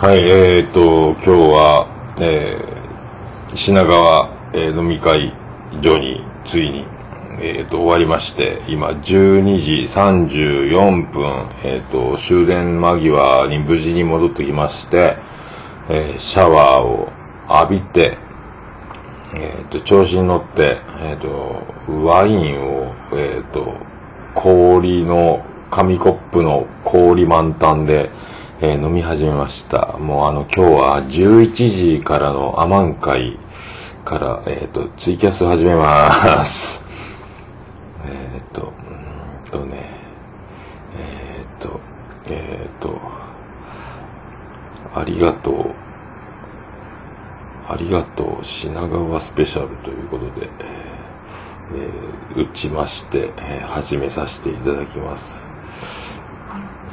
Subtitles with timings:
[0.00, 1.88] はい、えー、と、今日は、
[2.20, 5.32] えー、品川、えー飲み会
[5.82, 6.84] 場についに、
[7.40, 15.16] えー、と、終わりまして、今、12時34分、えー、と、終電間際に無事に戻ってきまして、
[15.88, 17.10] えーシャワーを
[17.50, 18.18] 浴びて、
[19.34, 21.66] えー、と、調子に乗って、えー、と、
[22.04, 23.74] ワインを、えー、と、
[24.36, 28.10] 氷の、紙コップの氷満タンで、
[28.60, 29.96] えー飲み始めました。
[29.98, 33.38] もうあの、今日は11時からのアマン会
[34.04, 36.84] から、えっ、と、ツイキャス始めまーす。
[38.04, 39.76] えっ、と、うんとね、
[40.98, 41.80] えっ、と、
[42.30, 43.00] えっ、と、
[44.92, 45.70] ありがとう。
[47.68, 50.48] ありがとう品川スペシャルということで、
[51.76, 55.48] えー打ちまして、え始めさせていただきます。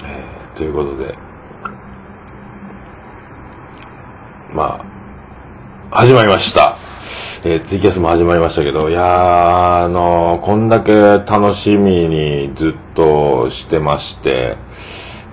[0.05, 0.23] え
[0.55, 1.15] ということで、
[4.55, 4.79] ま
[5.91, 6.77] あ、始まりました。
[7.43, 14.55] えーツイキャスも始まりましたけど、いや、あのーこんだけ楽しみにずっとしてまして、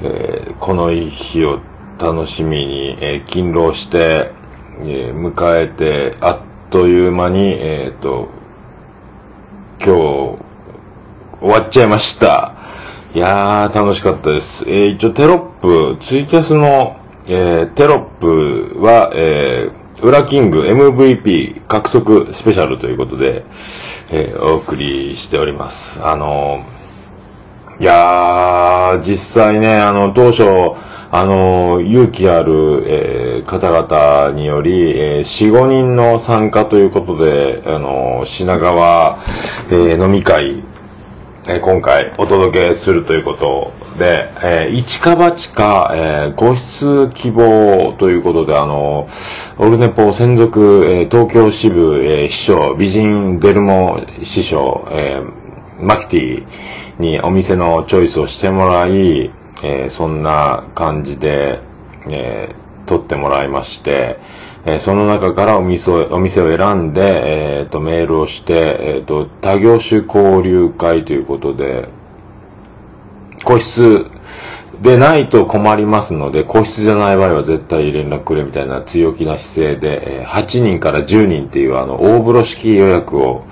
[0.03, 1.61] えーこの日を
[2.01, 4.33] 楽しみに、え勤労して、
[4.81, 6.39] え迎えて、あっ
[6.71, 8.29] という間に、えっ、と、
[9.79, 10.39] 今日、
[11.39, 12.55] 終わっちゃいました。
[13.15, 14.65] いやー、楽しかったです。
[14.67, 15.39] えー一応テロッ
[15.95, 16.97] プ、ツイキャスの、
[17.29, 23.45] えーテロップは、えー、ウラキング MVP 獲得スペシャルということで、
[24.11, 26.01] えーお送りしております。
[26.05, 26.83] あのー
[27.81, 30.45] いやー、実際ね、あの、当初、
[31.11, 39.19] あの、勇気ある、えー方々により、えー4、5人の参加ということで、あの、品川、
[39.71, 40.63] えー飲み会、
[41.49, 49.09] え今回お届けするということで、えー一か八か、えーご出希望ということで、あの、
[49.59, 55.43] オルネポ専属、えー東京支部、えー秘書、美人デルモ師匠、えー
[55.85, 56.47] マキティ
[57.01, 59.33] にお店のチョイスをしてもらい、
[59.65, 61.59] えーそんな感じで、
[62.11, 64.19] えー撮ってもらいまして、
[64.65, 71.89] えーその中からお店を、お店を選んで、えーと、メールをして、えーと、多業種交流会ということで、
[73.45, 74.07] 個室
[74.81, 83.45] でないと困りますので、個室じゃない場合は絶対連絡くれみたいな強気な姿勢で、え8人から10人っていうあの、大風呂式予約を、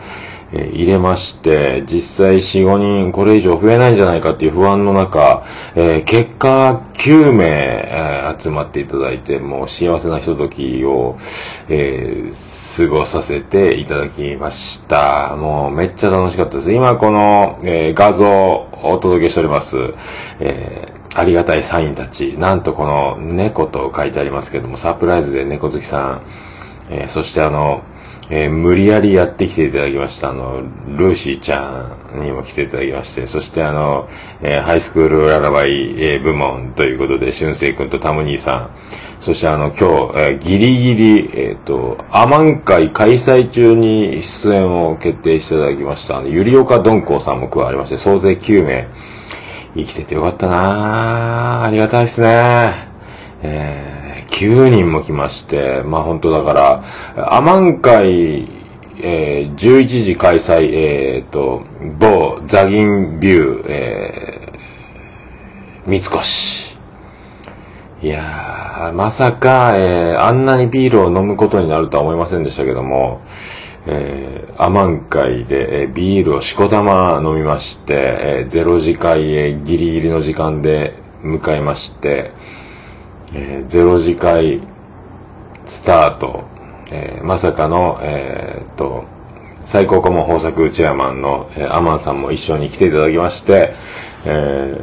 [0.53, 5.45] え入れまして、実際4、5人これ以上増えないんじゃないかっていう不安の中、
[5.77, 11.17] え結果9名、え集まっていただいて、もう幸せなひとときを、
[11.69, 12.31] え
[12.77, 15.37] 過ごさせていただきました。
[15.37, 16.73] もうめっちゃ楽しかったです。
[16.73, 19.95] 今この、え画像をお届けしております。
[20.41, 22.37] えーありがたいサインたち。
[22.39, 26.23] なんとこの猫と書いてありますけども、サプライズで猫好きさん、
[26.89, 27.83] えーそしてあの、
[28.31, 30.63] えー無理やりやってきていただきました、あの、
[30.97, 34.09] ルーシーちゃんにも来ていただきまして、そしてあの、
[34.41, 38.71] えーハイスクールララバイ、えー部門ということで、俊生くんとタム兄さん、
[39.19, 48.89] そしてあの、今日、えーギリギリ、えっ、と、アマン会開催中に出演を決定していただきました、あの、ゆりおかどんこうさんも加わりまして、総勢9名、
[49.75, 52.91] 生きててよかったなあありがたいですね。
[53.43, 54.00] えー、
[54.31, 58.49] 9人も来まして、まあ本当だから、アマン会、
[59.03, 61.65] えー、11時開催、えー、と、
[61.99, 66.71] 某ザギンビュー、えー、三越。
[68.03, 73.21] いやー、まさか、えー、あんなにビールを飲むことになるとは思いませんでしたけども、
[73.87, 82.33] えー、アマン会で、えービールをしこたま飲みまして、えー、ゼロ時会へギリギリの時間で向かいまして、
[83.35, 84.61] えーゼロ時会
[85.67, 86.45] スタート、
[86.91, 89.05] えーまさかの、えーっと、
[89.65, 93.75] 最高顧問豊作チェアマンの、えーアマンさんも一緒に来ていただきまして、
[94.25, 94.29] え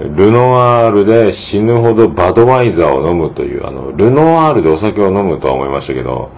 [0.09, 6.32] ールノワールで死ぬほどバドワイザーを飲むという、あの、ルノワールでお酒を飲むとは思いましたけど、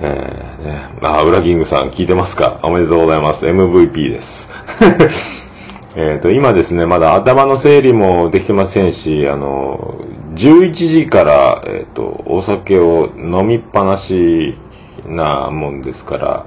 [0.00, 2.60] えーね、あ、ウラキングさん聞いてますか？
[2.62, 3.46] おめでとうございます。
[3.46, 4.50] MVP です。
[5.96, 9.94] えっと、今ですね、まだ頭の整理もできてませんし、あの、
[10.36, 14.54] 11時から、えっ、と、お酒を飲みっぱなし
[15.06, 16.46] なもんですから、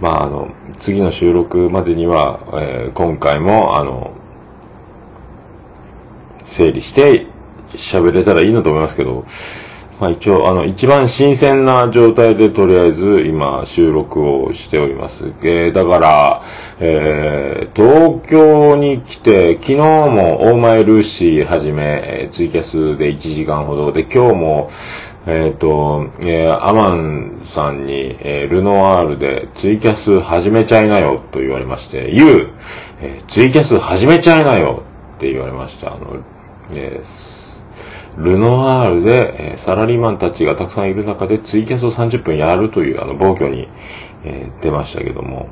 [0.00, 4.12] まあ、あの、次の収録までには、えー今回も、あの、
[6.44, 7.26] 整理して
[7.72, 9.26] 喋れたらいいなと思いますけど、
[10.00, 15.26] まあ一応、あの、一番新鮮な状態でとりあえず今収録をしております。
[15.42, 16.42] えーだから、
[16.80, 24.70] えー東京に来て、昨日もオーマイルーシーはじめ、えーツイキャスで1時間ほどで、今日も、
[25.26, 32.48] えっ、と、えーアマンさんに、えールノワールでツイキャス始めちゃいなよと言われまして、ゆう、
[33.02, 34.82] えーツイキャス始めちゃいなよ
[35.16, 35.88] って言われました。
[35.88, 36.16] あの、
[36.72, 37.29] えー
[38.16, 43.68] ルノワールで、えサラリーマンたちがたくさんいる中でツイキャスを30分やるというあの暴挙に、
[44.24, 45.48] え出ましたけども、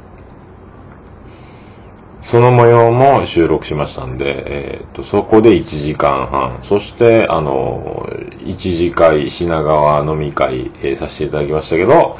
[2.29, 8.07] その模様も収録しましたんで、えー、とそこで1時間半、そして、あの、
[8.45, 12.19] 一次会、品川飲み会、えーさせていただきましたけど、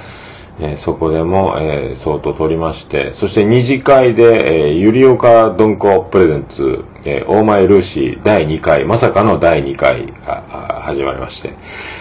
[0.61, 10.43] えーそこでも、え相当撮りまして、そして二次会で、えーゆりおかどんこプレゼンツ、えーオーマイルーシー第2回、まさかの第2回が
[10.83, 11.55] 始まりまして、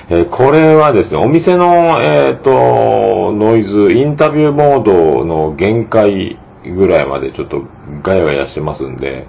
[0.09, 7.63] えーこれはですね、お店の、えっ、と、ノイズ、インタビューモードの限界ぐらいまでちょっと
[8.03, 9.27] ガヤガヤしてますんで、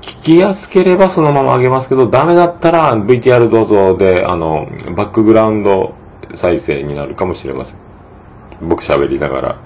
[0.00, 5.94] 聞きやすければそのまま上げますけど、ダメだったら VTR どうぞで、あの、バックグラウンド
[6.34, 7.78] 再生になるかもしれません。
[8.62, 9.60] 僕喋りながら。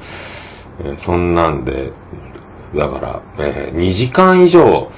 [0.85, 1.93] えーそんなんで、
[2.75, 4.91] だから、え2時間以上、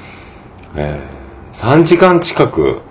[0.76, 1.16] えー
[1.56, 2.82] 3時間近く、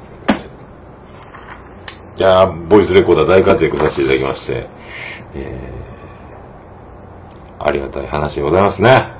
[2.17, 4.67] いやボイスレコーダー大活躍させていただきまして、
[5.35, 5.75] えー
[7.67, 9.15] ありがたい話でございますね。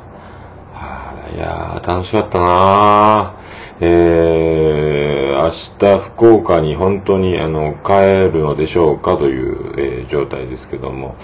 [1.35, 1.37] い。
[1.37, 3.45] やー、楽しかったなー。
[3.81, 11.15] えー、明日福岡に本当にあの帰るのでしょうかという、えー状態ですけども、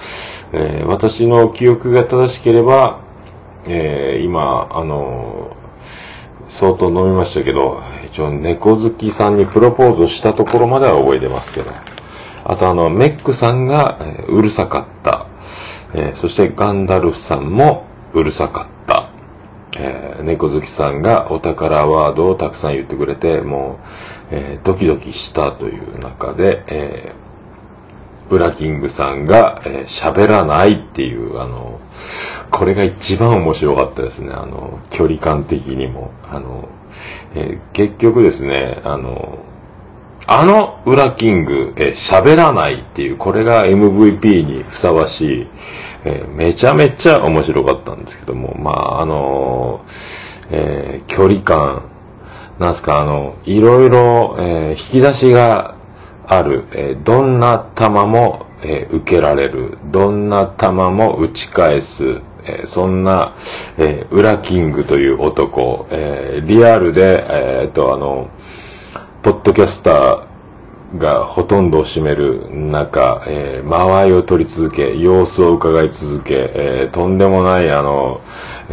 [0.51, 2.99] えー私の記憶が正しければ、
[3.65, 5.55] えー今、あの
[6.51, 11.71] 相当飲みましたけど、一応猫好きさんにプロポーズしたところまでは覚えてますけど、
[12.43, 15.27] あとあの、メックさんが、うるさかった。
[15.93, 19.09] えーそしてガンダルフさんもうるさかった。
[19.77, 23.79] えー猫好きさんがお宝ワードをたくさん言ってくれて、も
[24.31, 27.30] う、えードキドキしたという中で、えー、
[28.31, 31.79] ウラキングさんがえー喋、らないっていう、あの、
[32.49, 34.31] これが一番面白かったですね。
[34.33, 36.11] あの、距離感的にも。
[36.29, 36.67] あの、
[37.35, 39.39] えー結局ですね、あの、
[40.27, 45.47] あのウラキング、えー喋らないっていう、これが MVP にふさわしい、
[46.05, 49.81] えーめちゃめちゃ面白かったんですけども、まあ、あの
[50.51, 51.83] えー距離感、
[52.59, 55.75] なんすか、あの、いろいろ、えー引き出しが
[56.31, 63.33] ある、えどんな球も、え受けられる、どんな球も打ち返す、えそんな、
[63.77, 68.29] えー、ウラキングという男、えリアルで、えーっと、あの、
[69.21, 78.21] ポッドキャスターがほとんどを占める中、えー間合いを取り続け、様子を伺い続け、えーとんでもない、あの、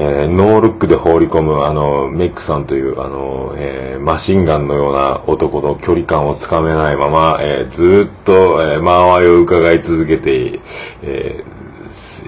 [0.00, 10.60] えーノールックで放り込む、あの、メックさんという、あの、えーマシンガンのような男の距離感をつかめないまま、えーずっと、えー間合いを伺い続けて、
[11.02, 11.58] えー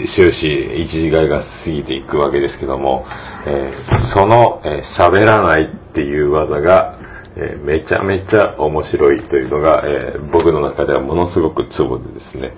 [0.07, 3.07] 終始一時会が過ぎていくわけですけども、
[3.47, 6.99] えーそのえー喋、らないっていう技が、
[7.41, 12.53] えーめちゃめちゃ面白いというのが、えー僕の中ではものすごくツボでですね。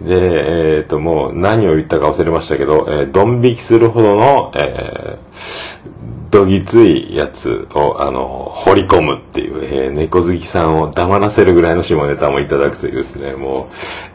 [0.00, 5.18] で、えっ、と、もう何を言ったか忘れましたけど、えードン引きするほどの、え
[6.30, 13.68] どぎついやつを、あの、掘り込むっていう、え猫好きさんを黙らせるぐらいの下ネタもいただくというですね、も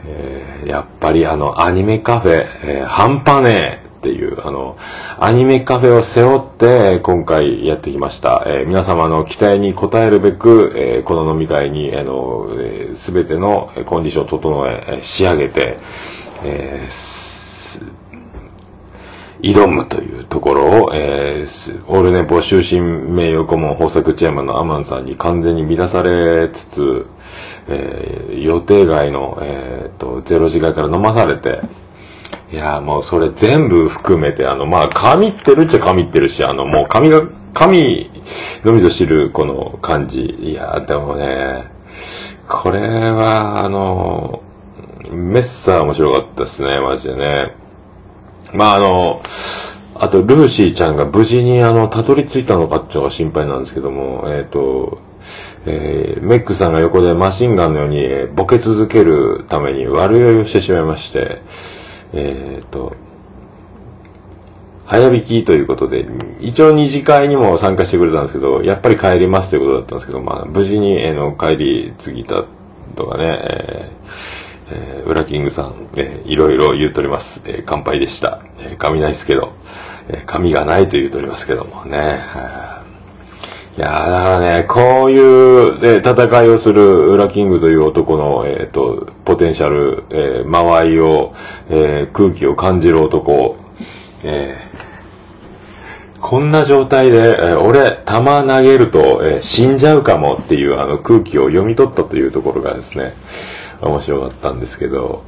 [0.04, 4.78] う、えやっぱりあの、アニメカフェ、え半端ねえっていう、あの、
[5.18, 8.42] アニメカフェを背負って、今回やってきました。
[8.46, 12.48] えー皆様の期待に応えるべく、えーこの飲み会に、あの、
[12.94, 15.76] すべてのコンディションを整え、仕上げて、
[16.42, 17.40] えー
[19.42, 27.06] 挑むというところを、えーオールネポ終身名誉顧問豊作チェアマンのアマンさんに完全に乱されつつ、
[27.68, 31.60] えー予定外の、えーと、ゼロ時間から飲まされて、
[32.52, 37.22] いやもうそれ全部含めて、あの、まあ、神ってるっちゃ神ってるし、あの、もう神が、
[37.54, 38.10] 神
[38.64, 40.24] のみぞ知るこの感じ。
[40.24, 41.70] いやでもね、
[42.48, 42.80] これ
[43.10, 44.42] は、あの、
[45.10, 47.54] メッサー面白かったですね、マジでね。
[48.52, 49.22] まあ、あの、
[49.94, 55.00] あと、ルーシーちゃんが無事に、あの、たどり着いたのかっていうのが心配なんですけども、えっ、と、
[55.66, 61.42] えーメックさんが横でマシンガンのように、ボケ続けるために悪酔いをしてしまいまして、
[62.12, 62.94] えっ、と、
[64.86, 66.04] 早引きということで、
[66.40, 72.44] 一応二次会にも参加してくれたんですけど、やっぱり帰りますということだったんですけど、まあ、無事に、えーの帰り過ぎた
[72.96, 77.42] とかね、えーえー、ウラキングさん、えーいろいろ言うとります。
[77.44, 78.42] えー乾杯でした。
[78.58, 79.52] えー髪ないですけど、
[80.08, 82.79] えー髪がないと言うとりますけどもね。
[83.78, 91.34] いやーだからね、こういう、え戦いをするウラキングという男の、えっ、と、ポテンシャル、えー間合いを、
[91.68, 93.56] えー空気を感じる男、
[94.24, 94.70] えー
[96.20, 103.14] こんな状態で、え俺、弾投げると、え死んじゃうかもっていうあの空気を読み取ったというところがですね、
[103.80, 105.24] 面白かったんですけど、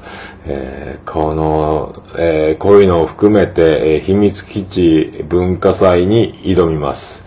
[0.46, 7.22] えーこの、えこういうのを含めて、え秘密基地文化祭に挑みます。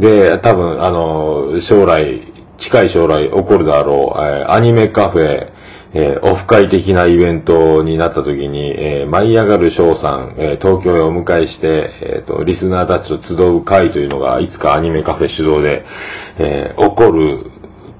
[0.00, 5.48] で、多分、あの、将来、近い将来起こるだろう、えーアニメカフェ、
[5.92, 15.84] えーオフ会的なイベントになった時に、えー舞い上がる翔さん、えー東京へお迎えして、えーと、リスナーたちと集う会というのが、いつかアニメカフェ主導で、
[16.38, 17.50] え起こる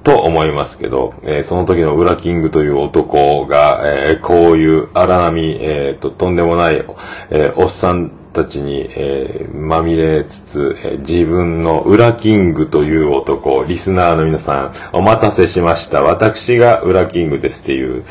[0.03, 6.85] と思いますけど、えその時のウラキングという男が、えこういう荒波、えーと、とんでもない、
[7.31, 16.03] えおっさんたちに、えーまみれつつ、えー自分のウラキングという男、リスナーの皆さん、お待たせしました。
[16.03, 18.05] 私がウラキングですっていう、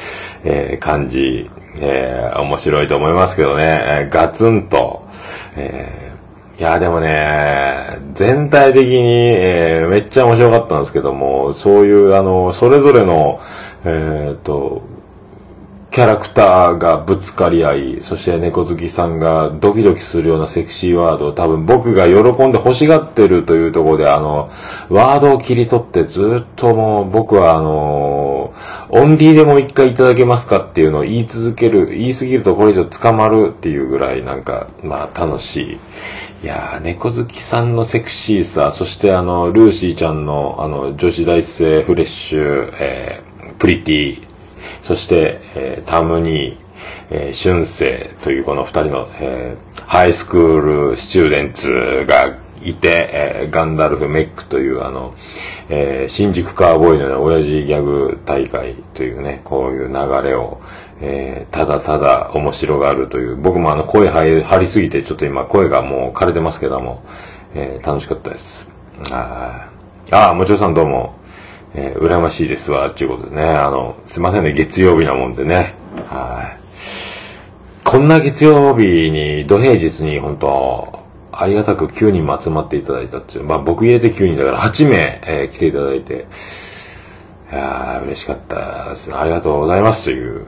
[0.43, 5.07] えー感じ、えー面白いと思いますけどね、えーガツンと、
[5.55, 13.39] えーいや、でもね、全体的に、えーめっちゃ面白かったんですけども、そういう、あの、それぞれの、
[13.85, 14.81] えっ、と、
[15.99, 24.49] キャラクターがぶつかり合い、そして猫好きさんがドキドキするようなセクシーワードを多分僕が喜んで欲しがってるというところで、あの、
[24.87, 28.53] ワードを切り取ってずっともう僕はあの、
[28.87, 35.79] オンリーでもう一回いただけますかっていうのを言い続ける、言い過ぎるとこれ以上捕まるっていうぐらいなんか、まあ楽しい。
[36.45, 44.28] いやー、猫好きさんのセクシーさ、そしてあの、ルーシーちゃんのあの、女子大生フレッシュ、えー、プリティ、
[44.81, 46.57] そして、えータムニー、
[47.11, 55.13] えー、春生というこの二人の、えーハイスクールスチューデンツがいて、えーガンダルフ・メックというあの、
[55.69, 59.93] えー新宿カーボーイの、ね、親父ギャグ大会というね、こういう流
[60.27, 60.61] れを、
[61.01, 67.03] えーただただ面白があるという、僕もあの声張り張りすぎてちょっと今声がもう枯れてますけども、
[67.55, 68.67] えー楽しかったです。
[70.11, 71.18] ああ、もちろさんどうも。
[71.75, 73.43] えー羨ましいですわ、っていうことでね。
[73.43, 75.75] あの、すいませんね、月曜日なもんでね。
[76.07, 76.59] はい。
[77.83, 80.99] こんな月曜日に、土平日に、本当
[81.31, 83.43] ありがたく9人も集まっていただいたっていう。
[83.43, 86.27] まあ僕入れて9人だから8名、えー来ていただいて。
[87.51, 89.15] いや、嬉しかったですね。
[89.15, 90.45] ありがとうございますという。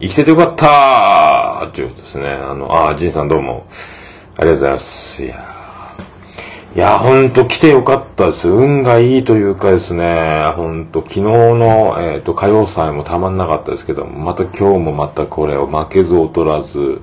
[0.00, 2.28] 生きててよかったーということですね。
[2.28, 3.66] あの、あー、ジンさんどうも。
[4.36, 5.22] ありがとうございます。
[5.22, 5.53] いやー
[6.74, 8.48] いや、ほんと来てよかったです。
[8.48, 17.00] 運がいいというかですね、ほんと昨日の、えっ、と、歌謡祭もたまんなかったですけど、また今日もまたこれを負けず劣らず、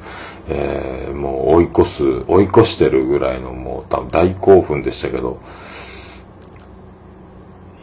[0.50, 5.40] えーもう追い越す、追い越してるぐらいのもう多分大興奮でしたけど、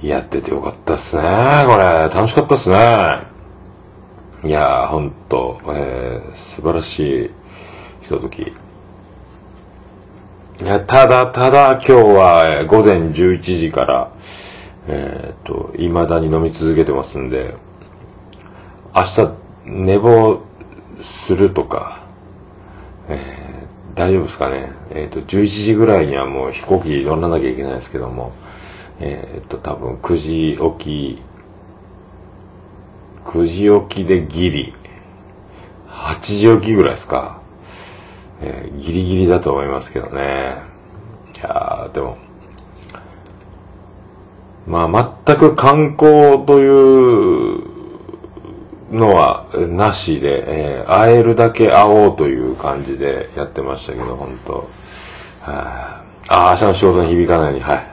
[0.03, 2.11] やっててよかったっすね、これ。
[2.15, 2.77] 楽しかったっすね。
[4.45, 7.31] いやー、ほんと、えー素晴らしい
[8.03, 8.53] ひととき。
[10.61, 14.13] いや、ただ、ただ今日は午前11時から、
[14.89, 17.55] えっ、と、未だに飲み続けてますんで、
[18.95, 19.31] 明日
[19.65, 20.41] 寝坊
[21.01, 22.03] するとか、
[23.09, 23.49] えー
[23.99, 24.71] 大丈夫ですかね。
[24.93, 28.33] えっ、と、11時ぐらいにはもう飛行機乗らなきゃいけないですけども、
[29.01, 31.23] えっ、と、多分9時起き、
[33.25, 34.75] 9時起きでギリ、
[35.89, 37.38] 8時起きぐらいですか。
[38.41, 40.57] えーギリギリだと思いますけどね。
[41.37, 42.17] いやでも、
[44.67, 47.63] まあ、全く観光という
[48.91, 54.69] のはなしで、えー会えるだけ会おうという感じでやってましたけど、本当
[55.41, 57.87] はああ、明日の仕事に響かないように、はい。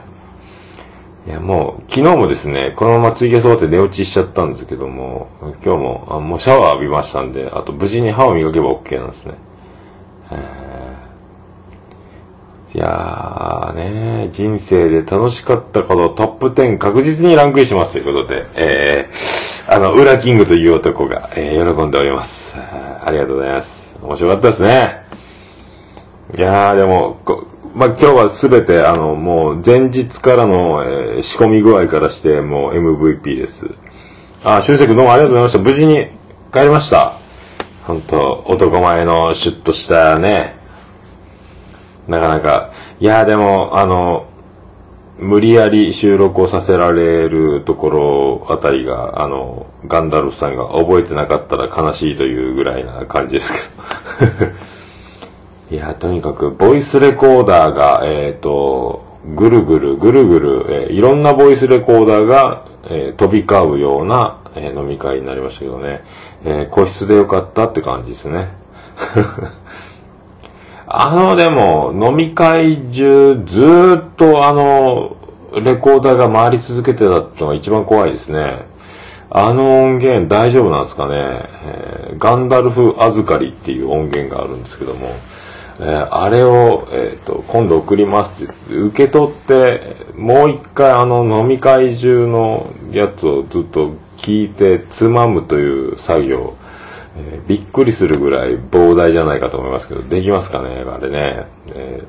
[1.26, 5.28] いや、もう、昨日もですね、このままツイキャス終わって寝落ちしちゃったんですけども、
[5.64, 9.34] 今日も、あもうシャワー浴びましたんで、あと無事に歯を磨けば OK なんですね。
[12.74, 22.54] いやーね、人生で楽しかったことトップ10確実にランクインしますということで、えー、あの、ウラキングという男が、えー喜んでおります。
[22.58, 23.98] ありがとうございます。
[24.02, 25.06] 面白かったですね。
[26.36, 27.18] いやーでも、
[27.74, 33.70] まあ、今日はすべて、あの、もう前日からの、えー仕込み具合からして、もう MVP です。
[34.44, 35.58] あ、修正君どうもありがとうございました。
[35.60, 36.08] 無事に
[36.52, 37.25] 帰りました。
[37.86, 40.56] 本当男前のシュッとしたね、
[42.08, 42.72] なかなか。
[42.98, 44.26] いや、でも、あの、
[45.18, 53.70] 無理やり収録をさせられるところあたりが、あの、ガンダルフさんが覚えてなかったら悲しいというぐらいな感じです
[54.18, 54.52] けど。
[55.76, 66.04] いや、とにかく、ボイスレコーダーが、えっ、と、ぐるぐるぐるぐる、えー、いろんなボイスレコーダーが、えー、飛び交うような、え、飲み会になりましたけどね、
[66.46, 68.48] えー、個室でよかったって感じですね。
[70.86, 75.16] あの、でも、飲み会中、ずっとあの、
[75.60, 78.64] レコーダーが回り続けてたってのが一番怖いですね。
[79.28, 85.16] あの音源大丈夫なんですかね、えー、ガンダルフ預かりっていう音源があるんですけども、
[85.80, 96.56] えー、あれを、えーと、今度送りますって受け取ってもう一回あの飲み会中のやつをずっと聞いてつまむという作業、
[97.16, 102.02] えー、びっくりするぐらい膨大じゃないかと思いますけどできますかねあれね、え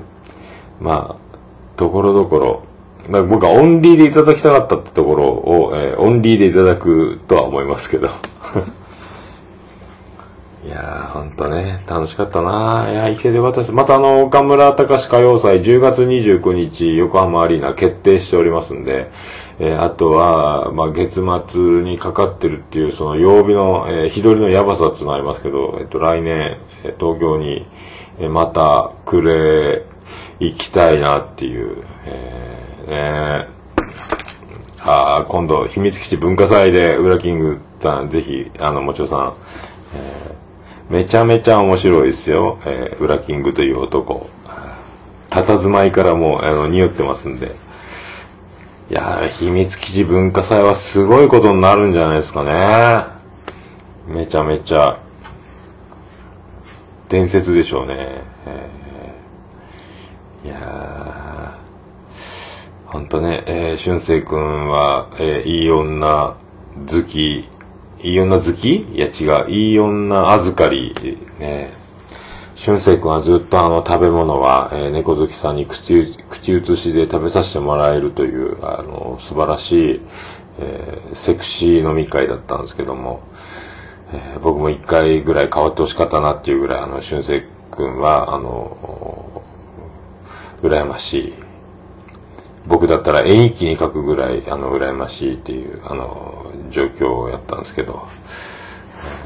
[0.82, 2.64] ー、まあところどころ
[3.10, 8.10] まあ、僕はオンリーでいただきたかったってところを、えー、オンリーでいただくとは思いますけど。
[10.66, 12.92] いやー、ほんとね、楽しかったなー。
[12.92, 13.72] いやー、生きててよかったです。
[13.72, 19.10] またあの、岡村隆史歌謡祭10月29日、横浜アリーナ決定しておりますんで、
[19.60, 27.66] えー、あとは、まあ、月末にかかってるっていう、その曜日の、えー、日取りのやばさっていうのありますけど、えっと、来年、え東京に、
[28.20, 29.84] えまた、くれ、
[30.40, 33.48] 行きたいなっていう、えーね
[34.80, 39.34] あ今度、秘密基地文化祭で、ウラキングさん、ぜひ、あの、もちろさん、
[39.96, 44.30] えー、めちゃめちゃ面白いですよ、えー、ウラキングという男。
[45.30, 47.52] 佇まいからもう、あの、匂ってますんで。
[48.90, 53.04] いや秘密基地文化祭はすごいことになるんじゃないですかね。
[54.08, 54.98] めちゃめちゃ、
[57.10, 58.22] 伝説でしょうね。
[58.46, 61.60] えー、いや
[62.86, 66.38] ほんとね、えー、俊生くんは、えー、いい女
[66.90, 67.50] 好き、
[68.00, 68.76] いい女好き？
[68.94, 70.96] いや違う、いい女預かり、
[71.40, 71.74] ね。
[72.58, 80.02] 俊生くんはずっとあの食べ物は、えー、猫好きさんに口、口移しで食べさせてもらえるという、あの、素晴らしい、
[80.60, 83.22] えー、セクシー飲み会だったんですけども、
[84.12, 89.44] えー、僕も一回ぐらい変わってほしかったなっていうぐらい、あの、俊生くんは、あの、
[90.64, 91.34] 羨ましい、
[92.66, 98.08] 僕だったら絵日記に書くぐらい、あの、羨ましいっていう、あの、状況をやったんですけど、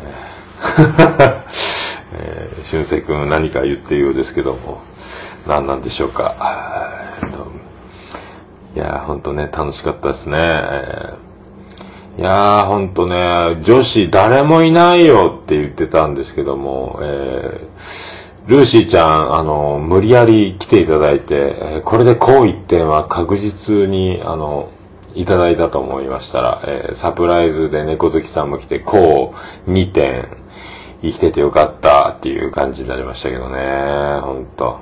[0.04, 1.62] えー、
[2.14, 4.82] え俊生君何か言っているようですけども、
[5.48, 6.36] 何なんでしょうか。
[8.76, 10.38] いやー、ほんとね、楽しかったですね。
[12.18, 24.72] いやー、ほんとね、女子誰もいないよって言ってたんですけども、えールーシーちゃん、あの、無理やり来ていただいて、これでこう一点は確実に、あの、
[25.14, 29.36] いただいたと思いましたら、えー、サプライズで猫好きさんも来て、こ
[29.68, 30.28] う2点、
[31.02, 34.80] 生きててよかったっていう感じになりましたけどね、ほんと。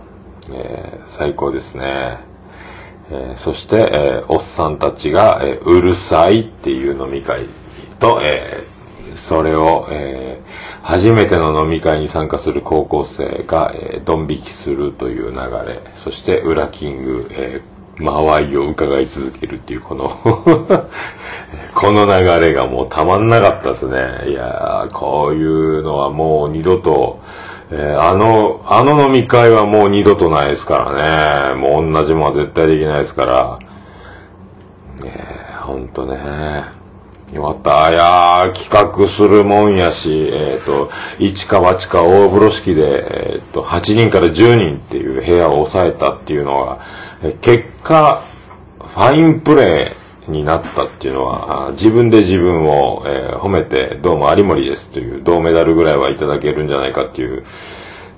[0.52, 2.20] えー、最高ですね。
[3.12, 7.46] えー、そして、えおっさんたちが、えうるさいっていう飲み会
[8.00, 8.64] と、え
[9.16, 20.10] それを、えー、初めての飲み会に参加する高校生が、えー、ドン引きするという流れ、そして、ウラキング、えー、間合いを伺い続けるっていう、この
[21.76, 24.30] この流れがもうたまんなかったですね。
[24.30, 27.20] いや、こういうのはもう二度と、
[27.72, 31.56] えー、あの、あの飲み会はもう二度とないですからね。
[31.56, 33.60] もう同じものは絶対できないですから。
[35.04, 35.14] ね
[35.62, 36.80] ほんとね。
[37.34, 37.92] よかった。
[37.92, 46.80] いや、企画するもんやし、えっ、ー、と、一か八か大風呂敷で、えっ、ー、と、8人から10人っていう部屋を抑えたっていうのは、
[47.42, 48.24] 結果、
[48.80, 57.44] ファインプレーになったっていうのは、自分で自分を、えー、褒めて、どうも有森ですという銅メダルぐらいはいただけるんじゃないかっていう、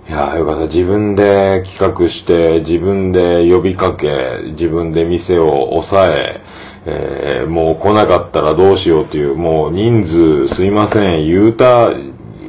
[0.08, 0.66] いやよかった。
[0.66, 6.42] 自分で企画して、自分で呼びかけ、自分で店を抑え、
[6.86, 11.90] えー、もう来なかったらどうしようっていう、もう人数すいません、言うた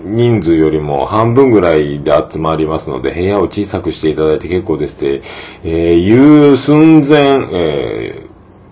[0.05, 5.23] 人数よりも半分ぐらいで集まりますので、部屋を小さくしていただいて結構ですって、
[5.65, 7.19] えー、言う寸前、
[7.53, 8.27] え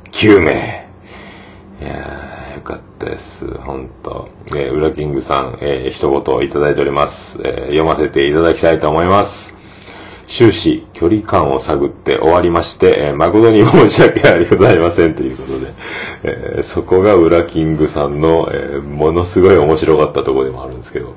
[0.04, 0.88] ー、9名。
[1.80, 3.46] いやよかったです。
[3.58, 7.40] 本当えー、ウラキングさん、えー、一言いただいております。
[7.44, 9.59] えー、読ませていただきたいと思います。
[10.30, 15.72] 終始距離感を探って終わりまして、えー、誠に申し訳ありございませんということで、
[16.22, 21.14] えー、そこがウラキングさんの、えー、ものすごい面白かったところでもあるんですけど、うん、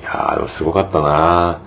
[0.00, 1.60] いやー、でもすごかったな。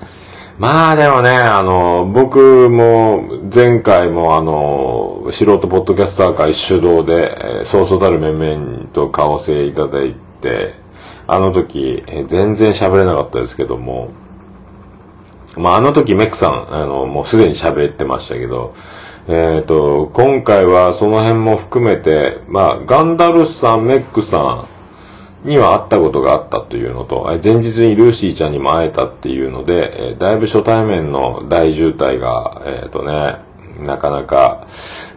[0.59, 10.80] まあでもね、あの、僕も前回もあの、素人ポッドキャスター会主導で、えー、そうそうたる面々と顔をせいただいて、
[11.31, 14.09] あの時、え全然喋れなかったですけども、
[15.55, 18.75] まあ、あの時メックさん、あの、もうすでに喋ってましたけど、
[19.29, 24.65] えっ、と、今回はその辺も含めて、まあ、ガンダルスさん、メックさ
[25.45, 33.37] んには会ったことがあったというのと、前日にルーシーちゃんにも会えたっていうので、えだいぶ初対面の大渋滞が、えっ、とね、
[33.79, 34.67] なかなか、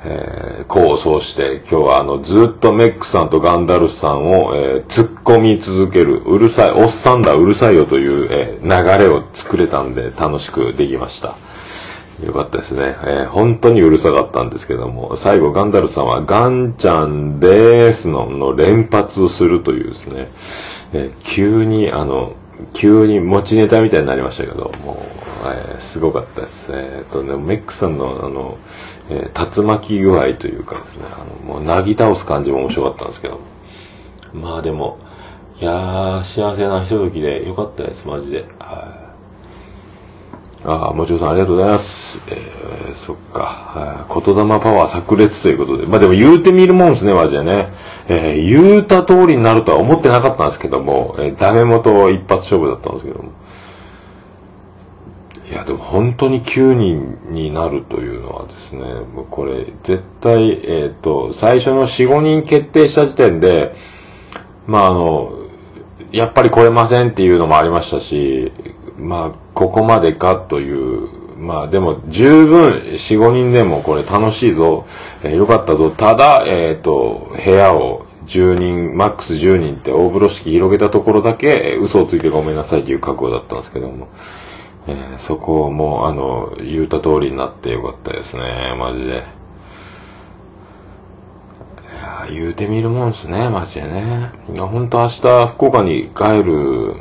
[0.04, 11.36] えー、功を奏して、今日はあの、ずっとメックさんとガンダルスさんを、えー、突っ込み続ける、うるさい、おっさんだ、うるさいよという、えー、流れを作れたんで、楽しくできました。
[12.24, 12.96] よかったですね。
[13.04, 20.28] えー、本当にうるさかったんですけども、最後ガンダルスさんは、ガンちゃんでーすの、の連発をするというですね、
[20.92, 22.34] えー、急に、あの、
[22.72, 24.96] 急に持ちネタみたいになりましたけど、もう、
[25.46, 26.72] えー、すごかったです。
[26.74, 28.58] えっ、とね、メックさんのあの、
[29.10, 33.40] えー、竜巻具合というかですね、あの、もうなぎ倒す感じも面白かったんですけど、
[34.32, 34.98] まあでも、
[35.60, 38.44] いやー、幸せなひとときでよかったです、マジで。
[38.58, 39.03] はい。
[40.66, 42.18] ああ、もちろんさんありがとうございます。
[42.28, 44.06] えー、そっか。
[44.08, 45.86] 言霊パワー炸裂ということで。
[45.86, 47.68] まあでも言うてみるもんですね、マジでね。
[48.08, 53.30] えー、言うた通りになるとは思ってなかったんですけども、えー、ダメ元一発勝負だったんですけども。
[55.50, 63.74] いや、でも本当に9人になるというのはですね、もうこれ、絶対、えっ、ー、と、最初の4、5人決定した時点で、
[64.66, 65.32] まああの、
[66.10, 68.52] やっぱり来れませんっていうのもありましたし、
[68.98, 74.86] まあ、ここまでかという、まあでも十分4、5人でもこれ楽しいぞ、
[75.22, 75.90] えー、よかったぞ。
[75.90, 84.08] ただ、えっ、ー、と、部屋を10人、マックス10人って大風呂敷広げたところだけ、嘘をついてごめんなさいという覚悟だったんですけども。
[84.86, 89.12] えー、そこをもう、あの、言うた通りになってよかったですね、マジで。
[89.12, 89.16] い
[91.96, 94.30] や言うてみるもんですね、マジでね。
[94.56, 96.96] 本当明日、福岡に帰る、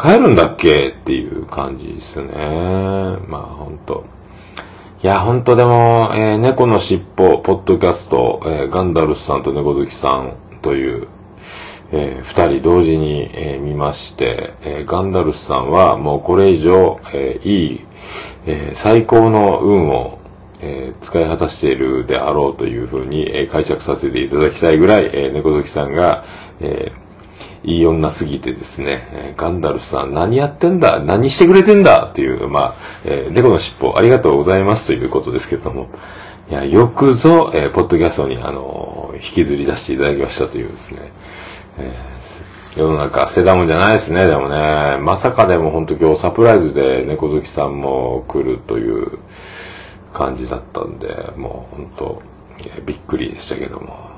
[0.00, 2.32] 帰るんだっけっていう感じですね。
[3.28, 4.04] まあ本当
[5.02, 11.08] いや、本当でも、えー、猫のしっぽ、ポッドキャスト、えー、ガンダルスさんと猫好きさんという、
[11.92, 17.86] えー、二人同時に、えー、見まして、えー、ガンダルスさんはもうこれ以上、えー、いい、
[18.46, 20.18] えー、最高の運を、
[20.60, 26.24] えー、使い果たしているであろうというふうに、えー、解釈させていただきたいぐらい、えー、猫好きさんが、
[26.60, 26.92] え、
[27.62, 30.98] いい女すぎてですね、えー、ガンダルさん何やってんだ？
[30.98, 32.06] 何してくれてんだ？
[32.06, 35.88] っていう、まあ、えー、猫の尻尾ありがとうございますということですけども、
[36.48, 41.12] いや、よくぞ、えー、ポッドキャストに、あのー、引きずり出していただきましたというですね、
[41.78, 44.96] えー、世の中捨てたもんじゃないですね、でもね。
[45.02, 49.18] まさかでも本当今日サプライズで猫好きさんも来るという
[50.14, 52.22] 感じだったんで、もう本当、
[52.60, 54.09] えー、びっくりでしたけども。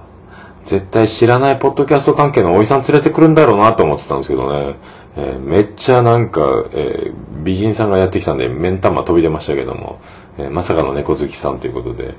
[0.65, 4.77] 絶対知らないポッドキャスト関係のおじさん連れてくるんだろうなと思ってたんですけどね。
[5.17, 6.41] えー、めっちゃなんか、
[6.73, 10.01] えー、美人さんがやってきたんで、目ん玉飛び出ましたけども、
[10.39, 12.15] えー、まさかの猫好きさんということで、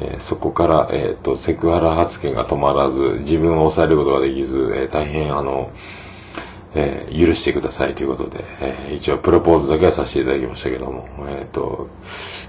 [0.00, 5.70] え、そこから、えっ、と、セクハラ発言が止まらず、自分を抑えることができず、え、大変あの、
[6.74, 11.88] え、許してくださいということで、えー、一応プロポーズだけはさせていただきましたけども、えっ、と、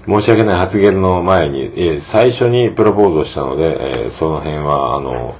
[0.06, 5.36] 申し訳ない発言の前に、えー、最初にプロポーズをしたので、えー、その辺は、あの、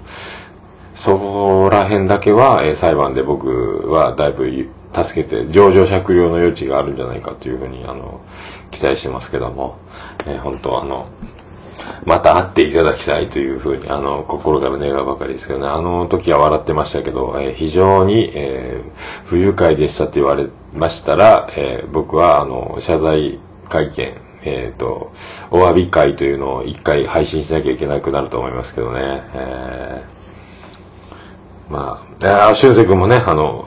[0.95, 8.21] そこら辺だけは、えー、裁判で僕はだいぶ助けて、上場酌量の余地があるんじゃないかというふうに、あの、
[8.71, 9.79] 期待してますけども、
[10.27, 11.07] えー、本当あの、
[12.05, 25.13] また会っていただきたいというふうに、あの、心から願うばかりですけどね、あの時は笑ってましたけど、えー、非常に、えー、不愉快でしたって言われましたら、えー、僕は、あの、謝罪会見、えっ、ー、と、
[25.51, 33.67] お詫び会というのを一回配信しなきゃいけなくなると思いますけどね、えー、まあ、あ、俊く君もね、あの、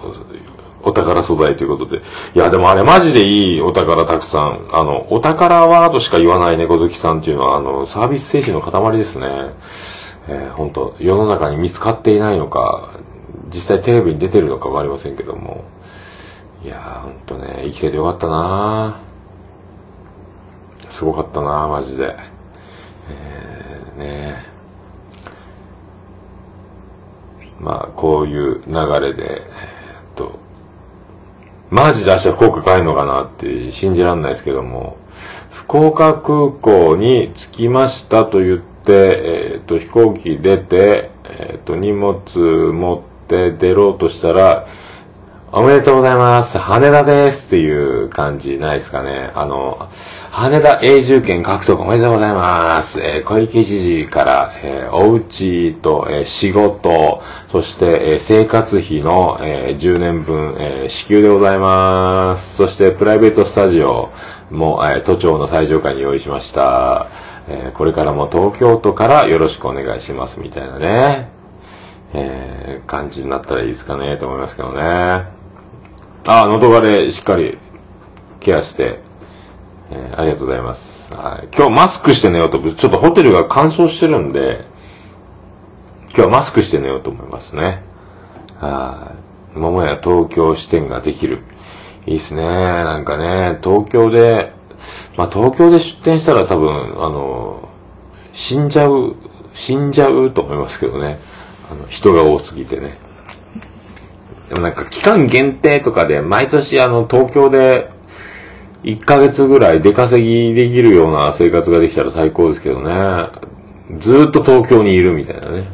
[0.82, 2.02] お宝素材ということで。
[2.34, 4.70] いや、でもあれマジでいいお宝たくさん。
[4.72, 9.28] あの、お宝ワードしか言わない猫好きさんっていうのは、あの、サービス精神の塊ですね。
[10.30, 12.92] えー、本当世の中に見つかっていないのか、
[13.54, 15.66] 実際テレビに出てるのかわかりませんけども。
[16.64, 19.09] いやー、ほんとね、生きててよかったな
[21.00, 22.14] すごかったなマジで。
[23.10, 24.46] えー、ね
[27.58, 29.46] まあ、こういう流れで、えっ
[30.18, 30.40] と
[31.70, 34.98] マジで明日福岡帰るのかなって信じらんないですけども、
[35.52, 42.20] 福岡空港に着きましたと言って、えっ、と、飛行機出て、えっ、と、荷物
[42.74, 44.68] 持って出ろうとしたら、
[45.52, 46.60] おめでとうございます。
[46.60, 49.32] 羽田ですっていう感じないですかね。
[49.34, 49.90] あの、
[50.30, 53.02] 羽田永住権獲得おめでとうございます。
[53.02, 62.56] えー小池知事から、えーお家と、えー仕事、そして、え生活費の、えー10年分、え支給でございます。
[62.56, 64.12] そして、プライベートスタジオ
[64.52, 67.08] も、え都庁の最上階に用意しました。
[67.48, 71.30] えこれからも東京都からよろしくお願いしますみたいなね。
[72.14, 75.39] え感じになったらいいですかね、と思いますけどね。
[76.30, 77.58] ああ、喉枯れしっかり
[78.40, 79.00] ケアして、
[79.90, 81.12] えーありがとうございます。
[81.12, 84.64] はい、今日マスクして寝ようと、ちょっとホテルが乾燥してるんで、
[86.10, 87.82] 今日はマスクして寝ようと思いますね。
[88.60, 89.16] は
[89.56, 89.58] い。
[89.58, 91.40] 桃屋東京支店ができる。
[92.06, 92.44] いいっすね。
[92.44, 94.54] なんかね、東京で、
[95.18, 97.70] まあ東京で出店したら多分、あの、
[98.34, 99.16] 死んじゃう、
[99.56, 101.18] 死んじゃうと思いますけどね。
[101.72, 103.00] あの、人が多すぎてね。
[104.50, 107.92] でもなんか期間限定とかで毎年あの東京で
[108.84, 113.50] 1ヶ月ぐらい出稼ぎできるような生活ができたら最高ですけどね。
[113.98, 115.68] ずっと東京にいるみたいなね。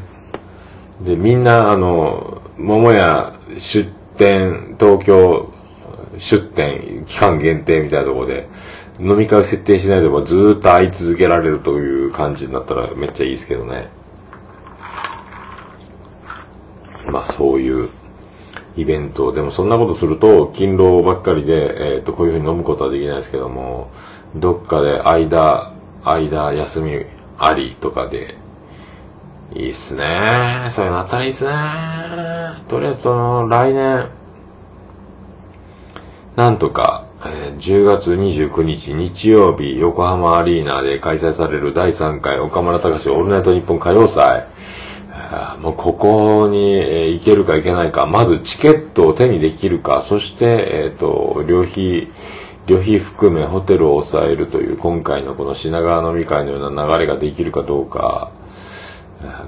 [1.01, 5.53] で、みんなあの、桃屋出店、東京
[6.17, 8.47] 出店、期間限定みたいなところで、
[8.99, 13.89] 飲み会設定しないでもずっと会い続けられるという感じになったらめっちゃいいですけどね。
[17.11, 17.89] まあそういう
[18.77, 19.31] イベント。
[19.31, 23.89] でもそんなことすると、勤労ばっかりで、えっ、と、こういうふうに飲むことはできないですけども、
[24.35, 27.05] どっかで間、間、休み
[27.39, 28.35] ありとかで、
[29.53, 30.67] いいっすね。
[30.69, 31.51] そういうのあったらいいっすね。
[32.67, 34.07] とりあえず、その、来年、
[36.35, 44.54] なんとか、えー10月29日日曜日、横浜アリーナで開催される第3回岡村隆史オールナイトニッポン歌謡祭。
[45.62, 52.08] もうここに、行けるか行けないか、まずチケットを手にできるか、そして、えっ、と、旅費、
[52.67, 58.32] 旅費含めホテルを抑えるという今回のこの品川飲み会のような流れができるかどうか、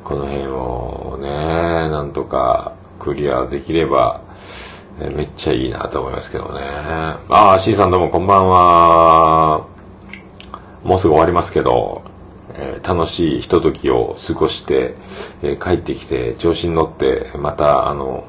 [0.03, 4.21] この辺をね、なんとかクリアできれば、
[4.99, 6.61] えめっちゃいいなと思いますけどね。
[6.63, 9.67] ああ、C さんどうもこんばんは。
[10.83, 12.03] もうすぐ終わりますけど、
[12.57, 14.95] えー楽しいひとときを過ごして、
[15.43, 18.25] えー帰ってきて調子に乗って、また、あの、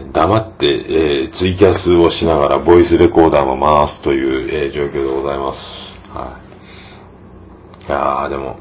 [0.00, 5.94] えー黙って、えーツイキャスをしながらボイスレコーダーも回すという、えー状況でございます。
[6.12, 6.38] は
[7.84, 7.88] い。
[7.88, 8.56] いやー、でも、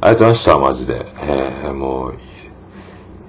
[0.00, 1.06] ありがとうございました、マジで。
[1.22, 2.14] えーもう、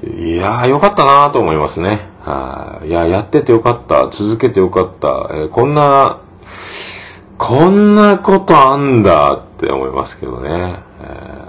[0.06, 2.02] いやー、よかったなーと思いますね。
[2.22, 2.88] はい。
[2.88, 4.10] いや、やっててよかった。
[4.10, 5.08] 続けてよかった。
[5.32, 6.20] えーこんな、
[7.38, 10.80] こんなことあんだって思いますけどね。
[11.02, 11.48] えー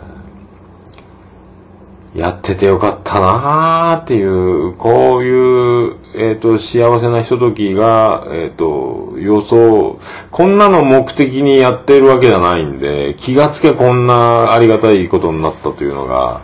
[2.14, 16.40] やっててよかったなーっていう、こういう、えっ、と、幸せなひとときが、えっ、と、予想、こんなの目的にやってるわけじゃないんで、気がつけこんなありがたいことになったというのが、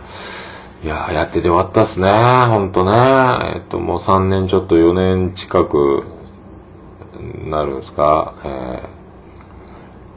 [0.83, 2.09] いや、やっててよかったっすね。
[2.47, 2.91] ほんとね。
[3.55, 6.03] えっと、もう3年ちょっと4年近く
[7.49, 8.35] なるんですか？
[8.45, 8.94] えー、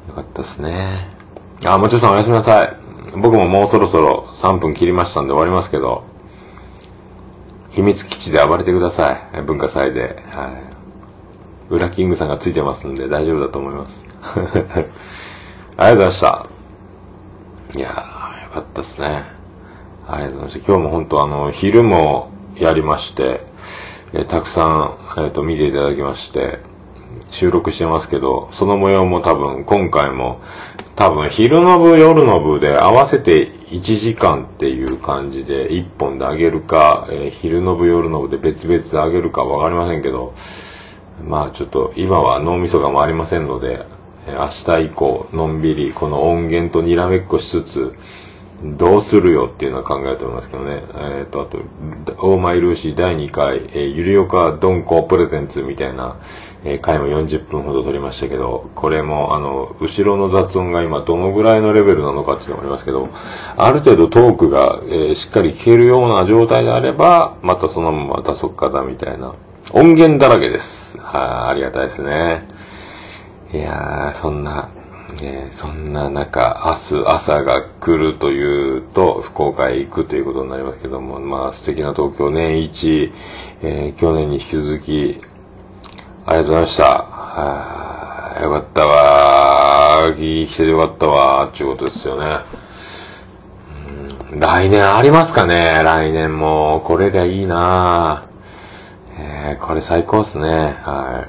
[0.09, 1.07] よかったっすね。
[1.65, 2.77] あ、もちろさんおやすみなさい。
[3.17, 6.05] 僕ももうそろそろ3分切りましたんで終わりますけど、
[7.71, 9.43] 秘密基地で暴れてください。
[9.43, 10.23] 文化祭で。
[10.29, 10.79] はい。
[11.71, 14.05] ウラキングさんがついてますんで大丈夫だと思います。
[14.25, 14.87] ありがとう
[15.77, 16.47] ございました。
[17.75, 19.25] いやー、よかったっすね。
[20.09, 20.73] ありがとうございました。
[20.73, 23.47] 今日も本当あの、昼もやりまして、
[24.15, 26.61] えーたくさん、えっ、と、見ていただきまして、
[27.31, 30.41] 収録してますけど、その模様も多分、今回も、
[30.97, 40.35] 多分、昼の部、夜の部で合わせて1時間っていう感じで、1本で上げるか、えー昼の部、夜の部で別々で上げるかわかりませんけど、
[41.27, 43.85] まあちょっと今は脳みそが回りませんので、
[44.27, 47.95] 明日以降、のんびりこの音源とにらめっこしつつ、
[48.65, 50.83] どうするよっていうのは考えておりますけどね。
[50.97, 51.59] えっ、と、あと、
[52.27, 56.17] オーマイルーシー第2回、えーゆりおかドンコプレゼンツみたいな、
[56.65, 63.09] え回も40分ほど撮りましたけど、これも、あの、後ろの雑音が今どのぐらいのレベルなのかっていうのもありますけど、
[63.57, 69.35] ある程度トークが、えしっかり聞けるような状態であれば、またそのまままたそっかだみたいな。
[69.73, 70.99] 音源だらけです。
[70.99, 72.47] はい、ありがたいですね。
[73.53, 74.69] いやー、そんな、
[75.23, 83.13] えーそんな中、明日朝が来るというと、福岡へ行くということになりますけども、まあ素敵な東京年一、
[83.63, 85.21] えー去年に引き続き、
[86.29, 86.85] ありがとうございました。
[88.43, 90.47] よかったわー。
[90.47, 91.49] 来ててよかったわー。
[91.49, 92.41] っていうことですよね。
[94.39, 95.81] 来年ありますかね？
[95.83, 96.83] 来年も。
[96.85, 98.25] これがいいな
[99.19, 100.77] えー、これ最高っすね。
[100.83, 101.27] は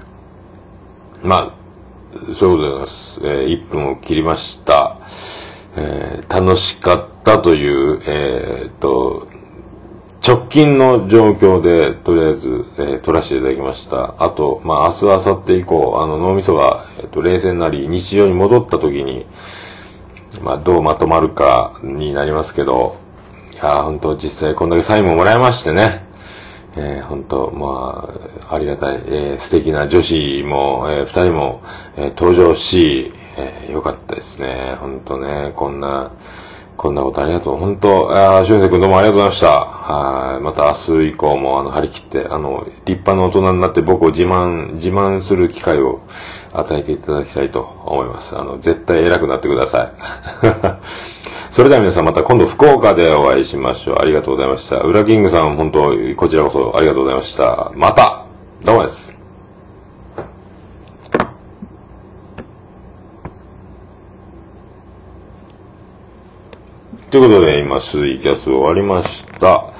[1.24, 1.26] い。
[1.26, 3.22] まあ、そうでございます。
[3.24, 4.98] えー、1分を切りました。
[5.78, 9.29] えー、楽しかったという、えー、と、
[10.26, 14.16] 直近の状況で、とりあえず、えー、撮らせていただきました。
[14.20, 19.26] あと、まあ、明日、明後日以降、あの、脳みそが、えっ、と、冷静になり、日常に戻った時に、
[20.42, 22.98] まあ、どうまとまるかになりますけど、
[23.54, 26.02] いや本当実際こんだけサインももらいましてね、
[26.78, 28.10] えー、本当ま
[28.48, 31.62] あ、ありがたい、えー、素敵な女子も、えー、二人も、
[31.98, 34.78] えー、登場し、えー、よかったですね。
[34.80, 36.12] 本当ね、こんな、
[36.80, 37.58] こんなことありがとう。
[37.58, 39.66] 本当、ああ、俊く君どうもありがとうございました。
[39.66, 40.42] はい。
[40.42, 46.00] また明日以降も、あの、張り切って、あの、立派な大人になって僕を自慢、自慢する機会を
[46.54, 48.38] 与えていただきたいと思います。
[48.38, 49.92] あの、絶対偉くなってください。
[51.52, 53.98] それでは皆さんまた今度福岡でお会いしましょう。
[54.00, 54.78] ありがとうございました。
[54.78, 57.74] 裏キングさん、本当、こちらこそありがとうございました。
[57.76, 58.24] また
[58.64, 59.19] どうもです。
[67.10, 69.74] ということで、今、スイキャス終わりました。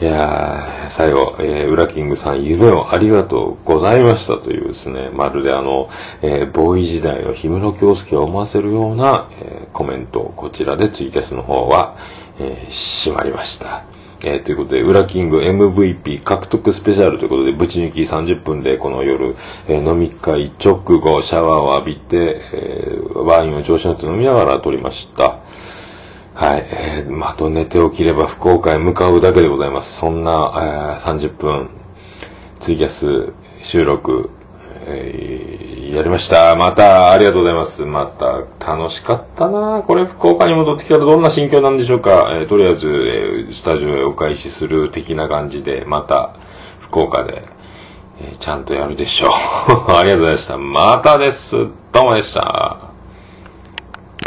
[0.00, 5.88] いやー、最後、えー、ウラキングさん、夢をありがとうございましたというですね、まるであの、
[6.20, 11.96] えー、ボーイ時代の氷室京介を思わせるような、えー、コメントを、こちらでツイキャスの方は、
[12.38, 13.84] えー、閉まりました。
[14.22, 19.34] えー、ということで、ウラキング MVP 獲得スペシャルということで、ぶち抜き30分でこの夜、
[19.66, 25.38] えー、飲み会直後、シャワーを浴びて、えー、ワインを調子乗って飲みながら撮りました。
[26.40, 26.66] はい。
[26.72, 29.98] えー、まと寝て起きれば福岡へ向かうだけでございます。
[29.98, 31.68] そんな、えー、30分、
[32.58, 34.30] ツイキャス収録、
[34.86, 36.56] えー、やりました。
[36.56, 37.84] また、ありがとうございます。
[37.84, 42.30] また、楽しかったなこれ、福岡に戻ってきたらどんな心境なんでしょうか。
[42.32, 46.36] えー、とりあえず、えー、スタジオへお返しする的な感じで、また、
[46.80, 47.42] 福岡で、
[48.18, 49.92] えー、ちゃんとやるでしょう。
[49.92, 50.56] ありがとうございました。
[50.56, 51.66] またです。
[51.92, 52.89] どうもでした。